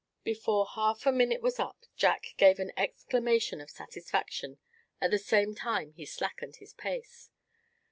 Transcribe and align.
Before 0.23 0.65
half 0.65 1.01
the 1.01 1.11
minute 1.11 1.43
was 1.43 1.59
up 1.59 1.85
Jack 1.95 2.33
gave 2.37 2.57
an 2.57 2.71
exclamation 2.75 3.61
of 3.61 3.69
satisfaction; 3.69 4.57
at 4.99 5.11
the 5.11 5.19
same 5.19 5.53
time 5.53 5.91
he 5.93 6.07
slackened 6.07 6.55
his 6.55 6.73
pace. 6.73 7.29